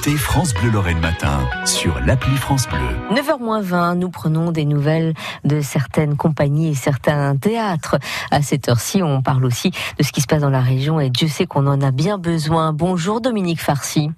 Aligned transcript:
Écoutez 0.00 0.16
France 0.16 0.54
Bleu 0.54 0.70
Lorraine 0.70 1.00
Matin 1.00 1.40
sur 1.66 2.00
l'appli 2.00 2.34
France 2.36 2.66
Bleu. 2.66 3.20
9h20, 3.20 3.98
nous 3.98 4.08
prenons 4.08 4.50
des 4.50 4.64
nouvelles 4.64 5.12
de 5.44 5.60
certaines 5.60 6.16
compagnies 6.16 6.68
et 6.68 6.74
certains 6.74 7.36
théâtres. 7.36 7.98
À 8.30 8.40
cette 8.40 8.70
heure-ci, 8.70 9.02
on 9.02 9.20
parle 9.20 9.44
aussi 9.44 9.72
de 9.98 10.02
ce 10.02 10.10
qui 10.10 10.22
se 10.22 10.26
passe 10.26 10.40
dans 10.40 10.48
la 10.48 10.62
région 10.62 11.00
et 11.00 11.10
Dieu 11.10 11.28
sait 11.28 11.44
qu'on 11.44 11.66
en 11.66 11.82
a 11.82 11.90
bien 11.90 12.16
besoin. 12.16 12.72
Bonjour 12.72 13.20
Dominique 13.20 13.60
Farcy. 13.60 14.10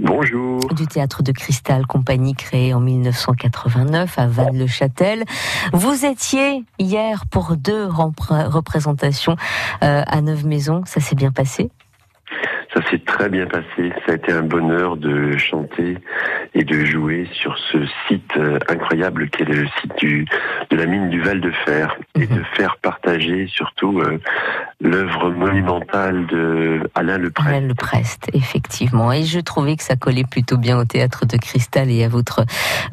Bonjour. 0.00 0.58
Du 0.74 0.88
théâtre 0.88 1.22
de 1.22 1.30
Cristal, 1.30 1.86
compagnie 1.86 2.34
créée 2.34 2.74
en 2.74 2.80
1989 2.80 4.18
à 4.18 4.26
Vannes-le-Châtel. 4.26 5.22
Vous 5.72 6.06
étiez 6.06 6.64
hier 6.80 7.26
pour 7.30 7.56
deux 7.56 7.86
représentations 7.86 9.36
euh, 9.84 10.02
à 10.04 10.22
Neuve 10.22 10.44
Maisons. 10.44 10.82
Ça 10.86 10.98
s'est 10.98 11.14
bien 11.14 11.30
passé? 11.30 11.70
Ça 12.74 12.80
s'est 12.88 12.98
très 13.04 13.28
bien 13.28 13.46
passé. 13.46 13.92
Ça 14.06 14.12
a 14.12 14.14
été 14.14 14.32
un 14.32 14.42
bonheur 14.42 14.96
de 14.96 15.36
chanter 15.36 15.98
et 16.54 16.64
de 16.64 16.84
jouer 16.84 17.28
sur 17.32 17.56
ce 17.72 17.78
site 18.06 18.36
euh, 18.36 18.58
incroyable 18.68 19.28
qui 19.30 19.42
est 19.42 19.46
le 19.46 19.66
site 19.80 19.96
du, 19.98 20.26
de 20.70 20.76
la 20.76 20.86
mine 20.86 21.10
du 21.10 21.20
Val 21.20 21.40
de 21.40 21.50
Fer 21.64 21.96
et 22.14 22.26
de 22.26 22.34
mhm. 22.34 22.44
faire 22.54 22.76
partager 22.80 23.48
surtout 23.48 24.00
euh, 24.00 24.20
l'œuvre 24.80 25.30
monumentale 25.30 26.26
de 26.26 26.88
Alain 26.94 27.18
Leprest. 27.18 27.48
Alain 27.48 27.66
Leprest, 27.66 28.30
effectivement. 28.34 29.12
Et 29.12 29.24
je 29.24 29.40
trouvais 29.40 29.76
que 29.76 29.82
ça 29.82 29.96
collait 29.96 30.24
plutôt 30.24 30.56
bien 30.56 30.78
au 30.78 30.84
théâtre 30.84 31.26
de 31.26 31.36
Cristal 31.36 31.90
et 31.90 32.04
à 32.04 32.08
votre 32.08 32.44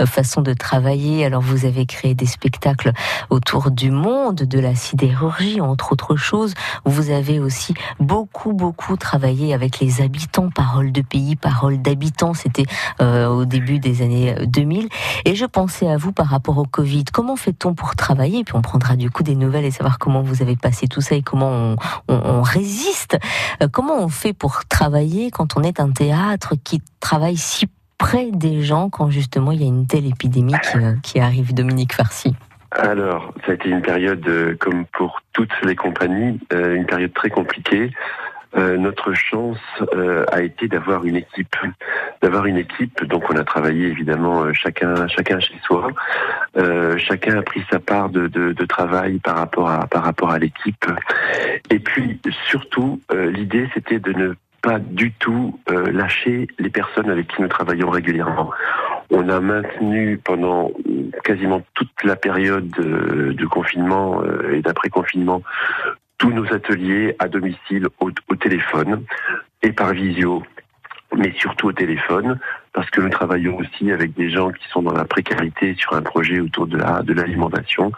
euh, 0.01 0.05
façon 0.05 0.41
de 0.41 0.53
travailler. 0.53 1.25
Alors 1.25 1.41
vous 1.41 1.65
avez 1.65 1.85
créé 1.85 2.15
des 2.15 2.25
spectacles 2.25 2.91
autour 3.29 3.69
du 3.69 3.91
monde, 3.91 4.37
de 4.37 4.59
la 4.59 4.73
sidérurgie, 4.73 5.61
entre 5.61 5.93
autres 5.93 6.15
choses. 6.15 6.55
Vous 6.85 7.11
avez 7.11 7.39
aussi 7.39 7.75
beaucoup, 7.99 8.53
beaucoup 8.53 8.97
travaillé 8.97 9.53
avec 9.53 9.66
les 9.79 10.01
habitants, 10.01 10.49
paroles 10.49 10.91
de 10.91 11.01
pays, 11.01 11.35
paroles 11.35 11.81
d'habitants, 11.81 12.33
c'était 12.33 12.65
euh, 13.01 13.27
au 13.27 13.45
début 13.45 13.79
des 13.79 14.01
années 14.01 14.35
2000. 14.45 14.85
Euh, 14.85 14.87
et 15.25 15.35
je 15.35 15.45
pensais 15.45 15.87
à 15.87 15.97
vous 15.97 16.11
par 16.11 16.27
rapport 16.27 16.57
au 16.57 16.65
Covid. 16.65 17.05
Comment 17.11 17.35
fait-on 17.35 17.73
pour 17.73 17.95
travailler? 17.95 18.43
Puis 18.43 18.55
on 18.55 18.61
prendra 18.61 18.95
du 18.95 19.09
coup 19.11 19.23
des 19.23 19.35
nouvelles 19.35 19.65
et 19.65 19.71
savoir 19.71 19.99
comment 19.99 20.21
vous 20.21 20.41
avez 20.41 20.55
passé 20.55 20.87
tout 20.87 21.01
ça 21.01 21.15
et 21.15 21.21
comment 21.21 21.75
on, 22.07 22.41
résiste. 22.41 23.17
Euh, 23.61 23.67
comment 23.71 23.99
on 23.99 24.09
fait 24.09 24.33
pour 24.33 24.65
travailler 24.65 25.31
quand 25.31 25.57
on 25.57 25.63
est 25.63 25.79
un 25.79 25.91
théâtre 25.91 26.55
qui 26.63 26.81
travaille 26.99 27.37
si 27.37 27.67
près 27.97 28.29
des 28.31 28.61
gens 28.61 28.89
quand 28.89 29.09
justement 29.09 29.51
il 29.51 29.61
y 29.61 29.65
a 29.65 29.67
une 29.67 29.87
telle 29.87 30.05
épidémie 30.05 30.53
qui, 31.01 31.19
arrive, 31.19 31.53
Dominique 31.53 31.93
Farcy 31.93 32.35
alors, 32.71 33.33
ça 33.45 33.53
a 33.53 33.55
été 33.55 33.69
une 33.69 33.81
période, 33.81 34.29
comme 34.59 34.85
pour 34.87 35.21
toutes 35.31 35.53
les 35.63 35.75
compagnies, 35.75 36.37
une 36.51 36.85
période 36.85 37.13
très 37.13 37.29
compliquée. 37.29 37.91
Euh, 38.55 38.77
notre 38.77 39.13
chance 39.13 39.59
euh, 39.93 40.23
a 40.31 40.41
été 40.41 40.67
d'avoir 40.67 41.03
une 41.05 41.17
équipe, 41.17 41.55
d'avoir 42.21 42.45
une 42.45 42.57
équipe. 42.57 43.03
Donc 43.03 43.29
on 43.29 43.35
a 43.35 43.43
travaillé 43.43 43.87
évidemment 43.87 44.43
euh, 44.43 44.53
chacun, 44.53 45.07
chacun 45.07 45.39
chez 45.39 45.55
soi. 45.63 45.89
chacun 46.97 47.39
a 47.39 47.41
pris 47.41 47.63
sa 47.69 47.79
part 47.79 48.09
de, 48.09 48.27
de, 48.27 48.53
de, 48.53 48.65
travail 48.65 49.19
par 49.19 49.35
rapport 49.35 49.69
à 49.69 49.85
par 49.87 50.03
rapport 50.03 50.31
à 50.31 50.39
l'équipe. 50.39 50.85
Et 51.69 51.79
puis 51.79 52.19
surtout, 52.45 53.01
l'idée 53.13 53.69
c'était 53.73 53.99
de 53.99 54.13
ne 54.13 54.33
pas 54.61 54.79
du 54.79 55.11
tout 55.11 55.59
lâcher 55.67 56.47
les 56.57 56.69
personnes 56.69 57.09
avec 57.09 57.27
qui 57.27 57.41
nous 57.41 57.47
travaillons 57.47 57.89
régulièrement. 57.89 58.51
On 59.11 59.29
a 59.29 59.39
maintenu 59.39 60.19
pendant 60.23 60.71
quasiment 61.23 61.61
toute 61.73 62.03
la 62.03 62.15
période 62.15 62.69
de 62.69 63.45
confinement 63.45 64.23
et 64.51 64.61
d'après-confinement 64.61 65.41
tous 66.17 66.31
nos 66.31 66.45
ateliers 66.53 67.15
à 67.19 67.27
domicile 67.27 67.87
au, 67.99 68.35
téléphone 68.35 69.03
et 69.61 69.71
par 69.71 69.93
visio 69.93 70.43
mais 71.15 71.31
surtout 71.37 71.67
au 71.67 71.71
téléphone, 71.71 72.37
parce 72.73 72.89
que 72.89 72.99
nous 72.99 73.09
travaillons 73.09 73.57
aussi 73.57 73.91
avec 73.91 74.13
des 74.13 74.29
gens 74.29 74.51
qui 74.51 74.67
sont 74.67 74.81
dans 74.81 74.93
la 74.93 75.05
précarité 75.05 75.73
sur 75.75 75.93
un 75.93 76.01
projet 76.01 76.41
autour 76.41 76.67
de 76.67 76.77
la 76.77 77.01
de 77.01 77.13
l'alimentation, 77.13 77.93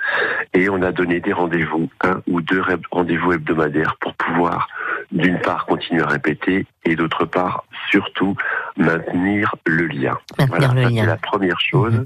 et 0.53 0.69
on 0.69 0.81
a 0.83 0.91
donné 0.91 1.19
des 1.19 1.33
rendez-vous, 1.33 1.89
un 2.03 2.21
ou 2.27 2.39
deux 2.41 2.63
rendez-vous 2.91 3.33
hebdomadaires 3.33 3.97
pour 3.99 4.13
pouvoir 4.13 4.69
d'une 5.11 5.39
part 5.39 5.65
continuer 5.65 6.03
à 6.03 6.07
répéter 6.07 6.67
et 6.85 6.95
d'autre 6.95 7.25
part 7.25 7.65
surtout 7.89 8.35
maintenir 8.79 9.53
le 9.65 9.87
lien. 9.87 10.17
Maintenir 10.39 10.73
le 10.73 10.81
lien. 10.81 11.01
C'est 11.01 11.05
la 11.05 11.17
première 11.17 11.59
chose. 11.59 11.93
Mhm. 11.93 12.05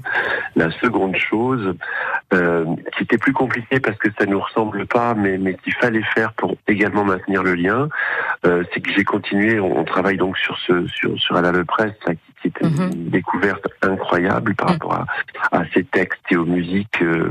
La 0.56 0.70
seconde 0.80 1.16
chose, 1.16 1.74
euh, 2.34 2.64
qui 2.96 3.04
était 3.04 3.18
plus 3.18 3.32
compliquée 3.32 3.80
parce 3.80 3.96
que 3.96 4.08
ça 4.18 4.26
nous 4.26 4.40
ressemble 4.40 4.86
pas, 4.86 5.14
mais, 5.14 5.38
mais 5.38 5.54
qu'il 5.54 5.74
fallait 5.74 6.02
faire 6.14 6.32
pour 6.34 6.56
également 6.68 7.04
maintenir 7.04 7.42
le 7.42 7.54
lien, 7.54 7.88
euh, 8.44 8.64
c'est 8.72 8.80
que 8.80 8.92
j'ai 8.92 9.04
continué. 9.04 9.60
On, 9.60 9.84
travaille 9.84 10.16
donc 10.16 10.36
sur 10.38 10.58
ce 10.58 10.86
sur 10.88 11.18
sur 11.20 11.36
Alain 11.36 11.52
Le 11.52 11.64
Presse, 11.64 11.92
qui, 12.42 12.48
était 12.48 12.66
mhm. 12.66 12.90
une 12.92 13.08
découverte 13.10 13.66
incroyable 13.82 14.54
par 14.54 14.68
mhm. 14.68 14.72
rapport 14.72 14.94
à, 14.94 15.06
à 15.52 15.62
ces 15.72 15.84
textes 15.84 16.20
et 16.30 16.36
aux 16.36 16.44
musiques 16.44 17.00
euh, 17.02 17.30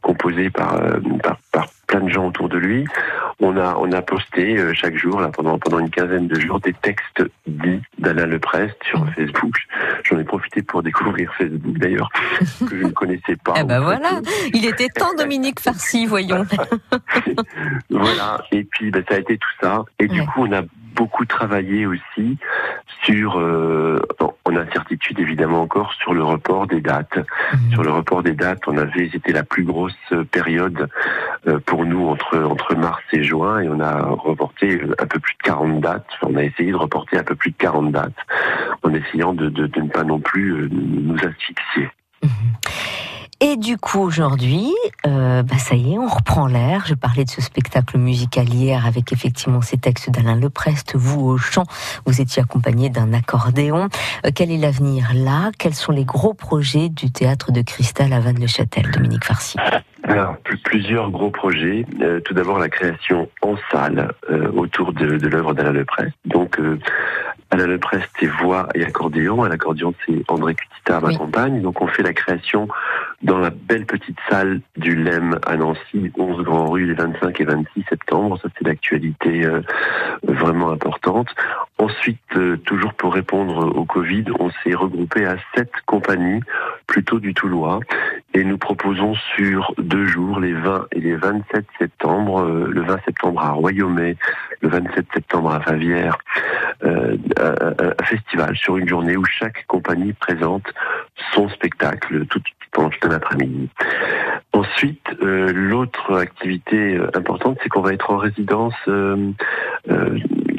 composées 0.00 0.50
par, 0.50 0.74
euh, 0.74 0.98
par, 1.22 1.38
par 1.52 1.66
plein 1.86 2.00
de 2.00 2.08
gens 2.08 2.26
autour 2.28 2.48
de 2.48 2.58
lui. 2.58 2.84
On 3.40 3.56
a 3.56 3.76
on 3.78 3.92
a 3.92 4.02
posté 4.02 4.56
euh, 4.56 4.72
chaque 4.72 4.96
jour 4.96 5.20
là 5.20 5.28
pendant 5.28 5.58
pendant 5.58 5.78
une 5.78 5.90
quinzaine 5.90 6.26
de 6.26 6.40
jours 6.40 6.58
des 6.60 6.72
textes 6.72 7.22
dits 7.46 7.82
d'Alain 7.98 8.26
Leprest 8.26 8.76
sur 8.82 9.04
mmh. 9.04 9.12
Facebook. 9.14 9.56
J'en 10.04 10.18
ai 10.18 10.24
profité 10.24 10.62
pour 10.62 10.82
découvrir 10.82 11.32
Facebook 11.34 11.76
d'ailleurs 11.78 12.08
que 12.40 12.78
je 12.78 12.84
ne 12.84 12.90
connaissais 12.92 13.36
pas. 13.44 13.54
Eh 13.58 13.64
ben 13.64 13.80
voilà, 13.80 14.20
il 14.54 14.64
était 14.64 14.88
temps 14.88 15.14
Dominique 15.18 15.60
Farcy, 15.60 16.06
voyons. 16.06 16.46
voilà 17.90 18.42
et 18.52 18.64
puis 18.64 18.90
ben, 18.90 19.04
ça 19.08 19.16
a 19.16 19.18
été 19.18 19.36
tout 19.36 19.54
ça 19.60 19.84
et 19.98 20.08
du 20.08 20.24
coup 20.26 20.46
on 20.46 20.52
a 20.52 20.62
beaucoup 20.96 21.26
travaillé 21.26 21.86
aussi 21.86 22.38
sur 23.04 23.38
euh, 23.38 24.00
on 24.44 24.56
a 24.56 24.60
incertitude 24.60 25.20
évidemment 25.20 25.62
encore 25.62 25.92
sur 25.94 26.14
le 26.14 26.24
report 26.24 26.66
des 26.66 26.80
dates. 26.80 27.18
Mmh. 27.18 27.72
Sur 27.72 27.82
le 27.82 27.90
report 27.90 28.22
des 28.22 28.32
dates, 28.32 28.62
on 28.66 28.76
avait 28.76 29.10
c'était 29.12 29.32
la 29.32 29.44
plus 29.44 29.64
grosse 29.64 29.94
période 30.32 30.88
euh, 31.46 31.60
pour 31.64 31.84
nous 31.84 32.08
entre 32.08 32.38
entre 32.38 32.74
mars 32.74 33.02
et 33.12 33.22
juin 33.22 33.60
et 33.60 33.68
on 33.68 33.80
a 33.80 34.02
reporté 34.02 34.80
un 34.98 35.06
peu 35.06 35.20
plus 35.20 35.34
de 35.34 35.42
40 35.42 35.80
dates. 35.80 36.08
on 36.22 36.34
a 36.36 36.42
essayé 36.42 36.70
de 36.70 36.76
reporter 36.76 37.18
un 37.18 37.24
peu 37.24 37.34
plus 37.34 37.50
de 37.50 37.56
40 37.56 37.92
dates 37.92 38.26
en 38.82 38.94
essayant 38.94 39.34
de, 39.34 39.48
de, 39.48 39.66
de 39.66 39.80
ne 39.80 39.88
pas 39.88 40.04
non 40.04 40.18
plus 40.18 40.52
euh, 40.52 40.68
nous 40.72 41.18
asphyxier. 41.18 41.90
Mmh. 42.22 42.28
Et 43.40 43.56
du 43.56 43.76
coup, 43.76 44.00
aujourd'hui, 44.00 44.72
euh, 45.06 45.42
bah 45.42 45.58
ça 45.58 45.74
y 45.74 45.92
est, 45.92 45.98
on 45.98 46.06
reprend 46.06 46.46
l'air. 46.46 46.84
Je 46.86 46.94
parlais 46.94 47.24
de 47.24 47.30
ce 47.30 47.42
spectacle 47.42 47.98
musical 47.98 48.48
hier 48.48 48.86
avec 48.86 49.12
effectivement 49.12 49.60
ces 49.60 49.76
textes 49.76 50.10
d'Alain 50.10 50.36
Leprest. 50.36 50.96
Vous, 50.96 51.20
au 51.20 51.36
chant, 51.36 51.64
vous 52.06 52.22
étiez 52.22 52.42
accompagné 52.42 52.88
d'un 52.88 53.12
accordéon. 53.12 53.88
Euh, 54.24 54.30
quel 54.34 54.50
est 54.50 54.56
l'avenir 54.56 55.10
là? 55.14 55.50
Quels 55.58 55.74
sont 55.74 55.92
les 55.92 56.06
gros 56.06 56.32
projets 56.32 56.88
du 56.88 57.10
théâtre 57.10 57.52
de 57.52 57.60
Cristal 57.60 58.14
à 58.14 58.20
Vannes-le-Châtel, 58.20 58.90
Dominique 58.90 59.24
Farcy? 59.24 59.58
Alors, 60.04 60.36
plusieurs 60.64 61.10
gros 61.10 61.30
projets. 61.30 61.84
Euh, 62.00 62.20
tout 62.20 62.32
d'abord, 62.32 62.58
la 62.58 62.70
création 62.70 63.28
en 63.42 63.56
salle 63.70 64.12
autour 64.54 64.94
de, 64.94 65.18
de 65.18 65.28
l'œuvre 65.28 65.52
d'Alain 65.52 65.72
Leprest. 65.72 66.12
Donc, 66.24 66.58
euh, 67.52 67.56
Alain 67.56 67.66
Leprest, 67.66 68.08
c'est 68.18 68.26
voix 68.26 68.68
et 68.74 68.84
accordéon. 68.84 69.42
À 69.42 69.48
l'accordéon, 69.48 69.94
c'est 70.04 70.22
André 70.28 70.54
Cutita, 70.54 71.00
ma 71.00 71.14
compagne. 71.14 71.60
Donc, 71.62 71.80
on 71.80 71.86
fait 71.86 72.02
la 72.02 72.12
création 72.12 72.68
dans 73.22 73.38
la 73.38 73.50
belle 73.50 73.86
petite 73.86 74.18
salle 74.28 74.60
du 74.76 74.94
LEM 74.94 75.38
à 75.46 75.56
Nancy, 75.56 76.12
11 76.16 76.42
Grand 76.42 76.70
Rue, 76.70 76.86
les 76.86 76.94
25 76.94 77.40
et 77.40 77.44
26 77.44 77.84
septembre. 77.88 78.38
Ça, 78.42 78.48
c'est 78.56 78.66
l'actualité 78.66 79.44
euh, 79.44 79.60
vraiment 80.22 80.70
importante. 80.70 81.28
Ensuite, 81.78 82.18
toujours 82.64 82.94
pour 82.94 83.14
répondre 83.14 83.76
au 83.76 83.84
Covid, 83.84 84.24
on 84.38 84.50
s'est 84.50 84.74
regroupé 84.74 85.26
à 85.26 85.36
sept 85.54 85.70
compagnies, 85.86 86.40
plutôt 86.86 87.20
du 87.20 87.34
Toulois. 87.34 87.80
Et 88.36 88.44
nous 88.44 88.58
proposons 88.58 89.14
sur 89.34 89.72
deux 89.78 90.04
jours, 90.04 90.40
les 90.40 90.52
20 90.52 90.88
et 90.92 91.00
les 91.00 91.16
27 91.16 91.64
septembre, 91.78 92.42
euh, 92.42 92.68
le 92.70 92.82
20 92.82 92.98
septembre 93.06 93.40
à 93.40 93.52
Royaumet, 93.52 94.16
le 94.60 94.68
27 94.68 95.06
septembre 95.14 95.54
à 95.54 95.60
Favière, 95.60 96.18
euh, 96.84 97.16
un, 97.40 98.04
festival 98.04 98.54
sur 98.54 98.76
une 98.76 98.86
journée 98.86 99.16
où 99.16 99.24
chaque 99.24 99.64
compagnie 99.68 100.12
présente 100.12 100.66
son 101.32 101.48
spectacle 101.48 102.26
tout, 102.26 102.42
pendant 102.72 102.90
tout 102.90 103.08
un 103.08 103.12
après-midi. 103.12 103.70
Ensuite, 104.52 105.08
euh, 105.22 105.50
l'autre 105.54 106.18
activité 106.18 107.00
importante, 107.14 107.56
c'est 107.62 107.70
qu'on 107.70 107.80
va 107.80 107.94
être 107.94 108.10
en 108.10 108.18
résidence 108.18 108.74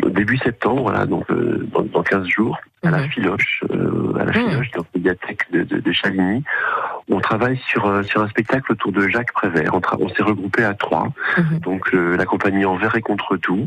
début 0.07 0.37
septembre, 0.39 0.91
donc 1.05 1.27
dans, 1.31 1.83
dans, 1.83 2.01
15 2.01 2.25
jours, 2.25 2.57
à 2.81 2.89
la 2.89 3.03
mhm. 3.03 3.09
Filoche, 3.09 3.63
à 3.69 4.25
la 4.25 4.31
mmh. 4.31 4.33
Filoche, 4.33 4.71
dans 4.71 4.81
la 4.81 4.89
médiathèque 4.95 5.51
de, 5.51 5.61
de, 5.61 5.79
de 5.79 5.91
Chaligny 5.91 6.43
On 7.09 7.19
travaille 7.19 7.57
sur, 7.67 7.85
euh, 7.85 8.03
sur 8.03 8.21
un 8.21 8.27
spectacle 8.27 8.71
autour 8.71 8.91
de 8.91 9.07
Jacques 9.07 9.33
Prévert. 9.33 9.73
On, 9.73 9.81
on 9.99 10.09
s'est 10.09 10.23
regroupé 10.23 10.63
à 10.63 10.73
trois. 10.73 11.07
Mhm. 11.37 11.59
Donc 11.59 11.91
la 11.93 12.25
compagnie 12.25 12.65
Envers 12.65 12.95
et 12.95 13.01
contre 13.01 13.37
tout, 13.37 13.65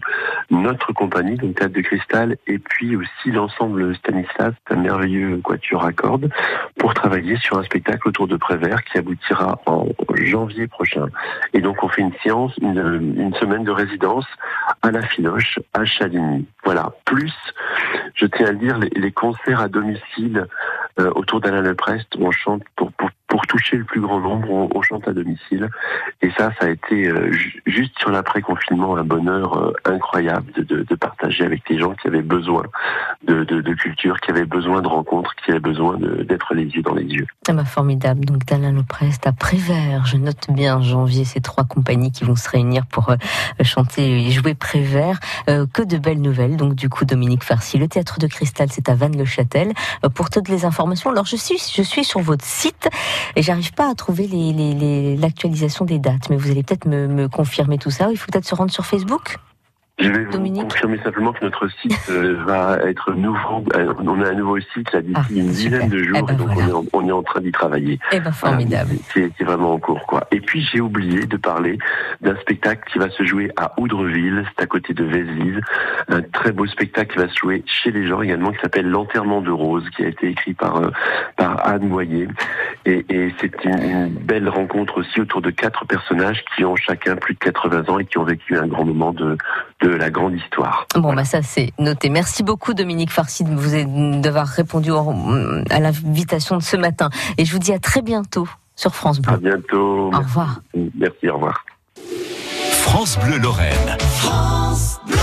notre 0.51 0.93
compagnie, 0.93 1.37
donc 1.37 1.55
Théâtre 1.55 1.75
de 1.75 1.81
Cristal, 1.81 2.37
et 2.47 2.59
puis 2.59 2.97
aussi 2.97 3.31
l'ensemble 3.31 3.95
Stanislas, 3.97 4.53
un 4.69 4.77
merveilleux 4.77 5.41
quatuor 5.43 5.85
à 5.85 5.93
cordes, 5.93 6.29
pour 6.79 6.95
travailler 6.95 7.37
sur 7.37 7.59
un 7.59 7.63
spectacle 7.63 8.09
autour 8.09 8.29
de 8.29 8.37
Prévert 8.37 8.83
qui 8.85 8.99
aboutira 8.99 9.59
en 9.67 9.87
janvier 10.17 10.67
prochain. 10.67 11.07
Et 11.55 11.61
donc 11.61 11.83
on 11.83 11.89
fait 11.89 12.03
une 12.03 12.13
séance, 12.23 12.53
une, 12.61 13.15
une 13.17 13.35
semaine 13.35 13.65
de 13.65 13.71
résidence 13.71 14.27
à 14.83 14.91
la 14.91 15.03
Filoche, 15.03 15.59
à 15.73 15.85
Chaligny. 15.85 16.47
Voilà. 16.65 16.93
Plus, 17.05 17.35
je 18.15 18.27
tiens 18.27 18.47
à 18.47 18.53
le 18.53 18.59
dire, 18.59 18.79
les, 18.79 18.91
les 18.91 19.13
concerts 19.13 19.61
à 19.61 19.69
domicile 19.69 20.47
euh, 20.99 21.11
autour 21.15 21.41
d'Alain 21.41 21.63
Leprest, 21.63 22.09
on 22.19 22.31
chante 22.31 22.63
pour, 22.77 22.93
pour 22.93 23.11
pour 23.31 23.47
toucher 23.47 23.77
le 23.77 23.85
plus 23.85 24.01
grand 24.01 24.21
nombre, 24.21 24.69
on, 24.75 24.83
chante 24.83 25.07
à 25.07 25.13
domicile. 25.13 25.71
Et 26.21 26.31
ça, 26.37 26.51
ça 26.59 26.67
a 26.67 26.69
été 26.69 27.07
euh, 27.07 27.31
juste 27.65 27.97
sur 28.01 28.11
l'après-confinement 28.11 28.97
un 28.97 29.05
bonheur 29.05 29.57
euh, 29.57 29.73
incroyable 29.85 30.53
de, 30.57 30.83
de, 30.83 30.95
partager 30.97 31.45
avec 31.45 31.63
les 31.69 31.79
gens 31.79 31.95
qui 31.95 32.09
avaient 32.09 32.23
besoin 32.23 32.65
de, 33.23 33.45
de, 33.45 33.75
culture, 33.75 34.21
qui 34.21 34.33
avaient 34.33 34.45
besoin 34.45 34.83
de 34.83 34.89
rencontres, 34.89 35.33
qui 35.37 35.53
avaient 35.53 35.61
besoin 35.61 35.97
d'être 35.97 36.55
les 36.55 36.65
yeux 36.65 36.83
dans 36.83 36.95
les 36.95 37.05
yeux. 37.05 37.27
Ah 37.49 37.53
bah 37.53 37.65
formidable. 37.65 38.25
Donc 38.25 38.45
d'Alain 38.45 38.73
Leprest 38.73 39.25
à 39.27 39.33
Prévert, 39.33 40.05
je 40.07 40.17
note 40.17 40.51
bien 40.51 40.83
janvier 40.83 41.25
ces 41.25 41.41
trois 41.41 41.65
compagnies 41.65 42.11
qui 42.11 42.25
vont 42.25 42.37
se 42.37 42.51
réunir 42.51 42.85
pour 42.87 43.11
euh, 43.11 43.17
chanter 43.63 44.27
et 44.27 44.31
jouer 44.31 44.55
Prévert. 44.55 45.21
que 45.47 45.83
de 45.83 45.99
belles 45.99 46.21
nouvelles. 46.21 46.57
Donc 46.57 46.75
du 46.75 46.89
coup, 46.89 47.05
Dominique 47.05 47.45
Farcy, 47.45 47.79
le 47.79 47.87
théâtre 47.87 48.19
de 48.19 48.27
Cristal, 48.27 48.69
c'est 48.73 48.89
à 48.89 48.95
Vannes-le-Châtel. 48.95 49.73
pour 50.15 50.31
toutes 50.31 50.49
les 50.49 50.65
informations, 50.65 51.11
alors 51.11 51.27
je 51.27 51.37
suis, 51.37 51.59
je 51.59 51.83
suis 51.83 52.05
sur 52.05 52.21
votre 52.21 52.45
site. 52.45 52.89
Et 53.37 53.43
j'arrive 53.43 53.73
pas 53.73 53.91
à 53.91 53.95
trouver 53.95 54.29
l'actualisation 55.19 55.85
les, 55.85 55.93
des 55.93 55.99
dates, 55.99 56.31
mais 56.31 56.37
vous 56.37 56.51
allez 56.51 56.63
peut-être 56.63 56.87
me, 56.87 57.07
me 57.07 57.29
confirmer 57.29 57.79
tout 57.79 57.91
ça. 57.91 58.09
Il 58.11 58.17
faut 58.17 58.31
peut-être 58.31 58.47
se 58.47 58.55
rendre 58.55 58.71
sur 58.71 58.87
Facebook 58.87 59.39
je 60.01 60.09
vais 60.09 60.25
vous 60.25 60.63
confirmer 60.63 60.99
simplement 61.05 61.33
que 61.33 61.45
notre 61.45 61.69
site 61.81 62.11
euh, 62.11 62.43
va 62.47 62.79
être 62.85 63.13
nouveau. 63.13 63.65
Euh, 63.77 63.93
on 63.99 64.21
a 64.23 64.31
un 64.31 64.35
nouveau 64.35 64.59
site 64.59 64.93
là 64.93 65.03
d'ici 65.03 65.15
ah, 65.15 65.27
une 65.31 65.49
dizaine 65.49 65.89
de 65.89 66.03
jours, 66.03 66.19
eh 66.19 66.23
ben, 66.23 66.37
donc 66.37 66.49
on, 66.57 66.69
est 66.69 66.73
en, 66.73 66.85
on, 66.93 67.09
est 67.09 67.13
en, 67.13 67.23
train 67.23 67.41
d'y 67.41 67.53
travailler. 67.53 67.99
Eh 68.13 68.21
ben, 68.21 68.33
formidable. 68.33 68.95
c'est 69.13 69.43
vraiment 69.43 69.75
en 69.75 69.79
cours, 69.79 70.07
quoi. 70.07 70.27
Et 70.33 70.41
puis 70.41 70.67
j'ai 70.73 70.81
oublié 70.81 71.27
de 71.27 71.37
parler 71.37 71.79
d'un 72.23 72.37
spectacle 72.37 72.83
qui 72.91 72.99
va 72.99 73.11
se 73.11 73.25
jouer 73.25 73.51
à 73.57 73.75
Oudreville, 73.79 74.45
c'est 74.57 74.65
à 74.65 74.67
côté 74.67 74.95
de 74.95 75.05
Vézelise. 75.05 75.61
Un 76.09 76.23
très 76.23 76.53
beau 76.53 76.67
spectacle 76.67 77.13
qui 77.13 77.19
va 77.19 77.29
se 77.29 77.39
jouer 77.39 77.63
chez 77.67 77.91
les 77.91 78.07
gens 78.07 78.23
également, 78.23 78.53
qui 78.53 78.61
s'appelle 78.61 78.89
L'enterrement 78.89 79.43
de 79.43 79.51
Rose, 79.51 79.85
qui 79.97 80.05
a 80.05 80.09
été 80.09 80.29
écrit 80.29 80.55
par 80.55 80.77
euh, 80.77 80.91
par 81.37 81.67
Anne 81.67 81.87
Moyer. 81.87 82.29
Et, 82.87 83.05
et 83.11 83.35
c'est 83.41 83.65
une, 83.65 83.83
une, 83.83 84.09
belle 84.09 84.49
rencontre 84.49 85.01
aussi 85.01 85.21
autour 85.21 85.43
de 85.43 85.51
quatre 85.51 85.85
personnages 85.85 86.43
qui 86.55 86.65
ont 86.65 86.77
chacun 86.77 87.17
plus 87.17 87.35
de 87.35 87.39
80 87.39 87.89
ans 87.89 87.99
et 87.99 88.07
qui 88.07 88.19
ont 88.19 88.25
vécu 88.25 88.57
un 88.57 88.67
grand 88.67 88.85
moment 88.85 89.13
de, 89.13 89.37
de 89.83 89.89
la 89.89 90.11
grande 90.11 90.35
histoire. 90.35 90.87
Bon, 90.95 91.13
bah 91.13 91.25
ça 91.25 91.43
c'est 91.43 91.73
noté. 91.79 92.09
Merci 92.09 92.43
beaucoup 92.43 92.73
Dominique 92.73 93.11
Farcy 93.11 93.45
de 93.45 93.55
vous 93.55 94.21
d'avoir 94.21 94.47
répondu 94.47 94.91
à 94.93 95.81
l'invitation 95.81 96.57
de 96.57 96.63
ce 96.63 96.77
matin. 96.77 97.11
Et 97.37 97.45
je 97.45 97.53
vous 97.53 97.59
dis 97.59 97.73
à 97.73 97.79
très 97.79 98.03
bientôt 98.03 98.49
sur 98.77 98.95
France 98.95 99.21
Bleu. 99.21 99.35
À 99.35 99.37
bientôt. 99.37 100.11
Au 100.13 100.19
revoir. 100.19 100.63
Merci, 100.75 101.29
au 101.29 101.35
revoir. 101.35 101.65
France 102.71 103.19
Bleu 103.19 103.39
Lorraine. 103.39 103.97
France 103.99 105.01
Bleu. 105.07 105.20